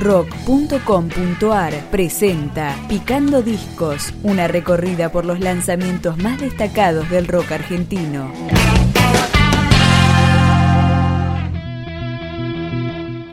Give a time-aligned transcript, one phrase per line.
[0.00, 8.32] rock.com.ar presenta Picando Discos, una recorrida por los lanzamientos más destacados del rock argentino.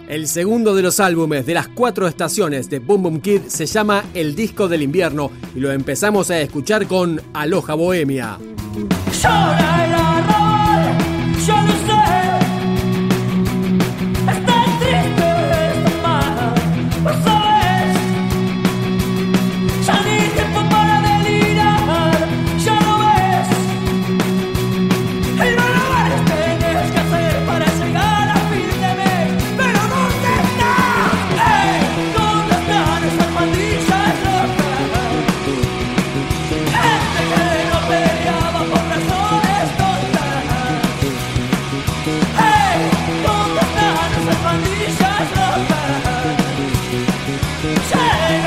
[0.09, 4.04] El segundo de los álbumes de las cuatro estaciones de Boom Boom Kid se llama
[4.13, 8.38] El Disco del Invierno y lo empezamos a escuchar con Aloha Bohemia.
[11.47, 11.77] El
[48.08, 48.47] Hey!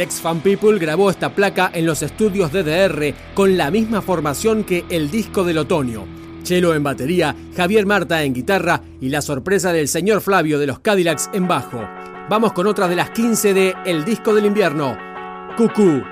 [0.00, 4.84] Ex Fan People grabó esta placa en los estudios DDR con la misma formación que
[4.90, 6.04] el disco del otoño.
[6.42, 10.78] Chelo en batería, Javier Marta en guitarra y la sorpresa del señor Flavio de los
[10.80, 11.80] Cadillacs en bajo.
[12.28, 14.96] Vamos con otra de las 15 de El disco del invierno,
[15.56, 16.02] Cucú.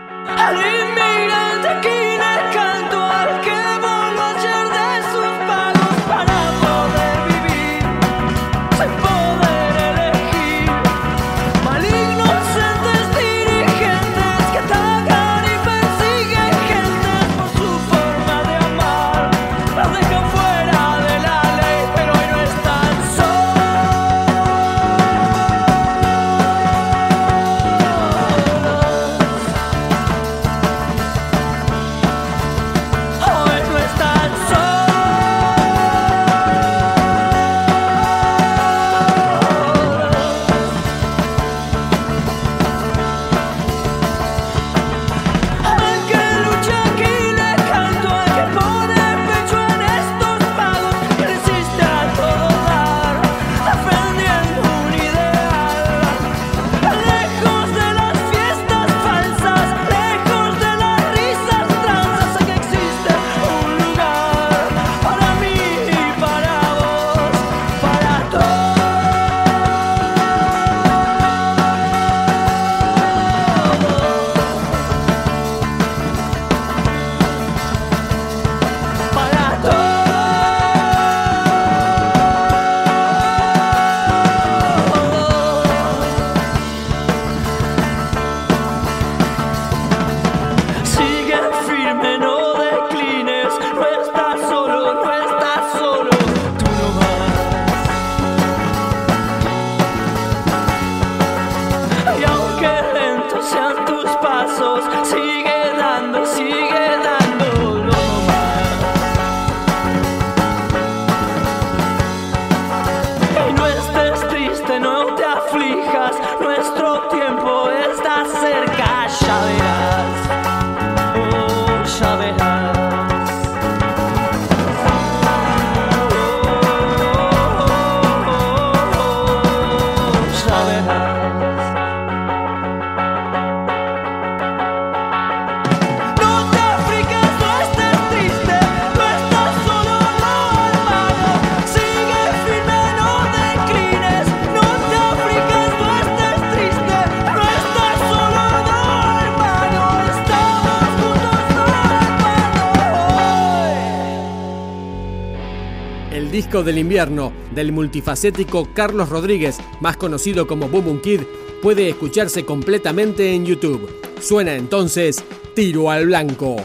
[156.14, 161.22] el disco del invierno del multifacético Carlos Rodríguez, más conocido como Boom Boom Kid,
[161.61, 163.90] puede escucharse completamente en YouTube.
[164.20, 165.25] Suena entonces
[165.55, 166.56] Tiro al Blanco.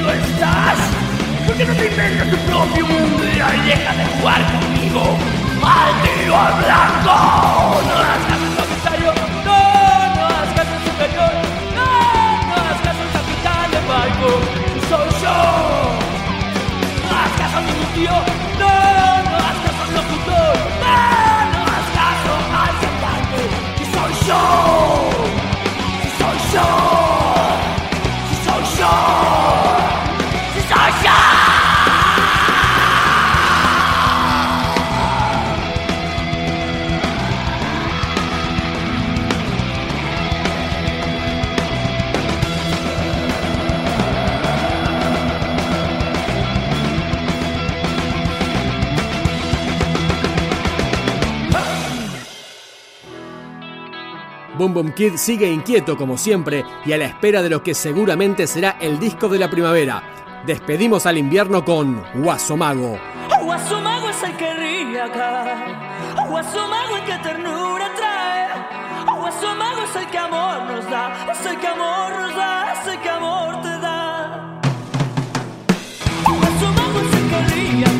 [0.00, 0.78] conmigo estás?
[1.46, 5.18] No te inventas tu propio mundo y deja de jugar conmigo?
[5.62, 7.14] ¡Al tiro blanco!
[7.86, 9.12] No hagas caso comisario,
[9.44, 9.58] no,
[10.14, 11.32] no hagas caso superior,
[11.74, 11.86] no,
[12.46, 14.28] no hagas caso capitán de barco,
[14.88, 15.38] soy yo.
[17.04, 18.16] No caso mi tío,
[54.60, 58.46] Boom Boom Kid sigue inquieto como siempre y a la espera de lo que seguramente
[58.46, 60.02] será el disco de la primavera.
[60.44, 62.98] Despedimos al invierno con Guasomago.
[63.30, 66.14] Oh, Guasomago es el que ríe acá.
[66.18, 68.48] Oh, Guasomago el que ternura trae.
[69.08, 71.32] Oh, Guasomago es el que amor nos da.
[71.32, 72.72] Es el que amor nos da.
[72.74, 74.60] Es el que amor te da.
[76.22, 77.99] Guasomago es el que ríe acá.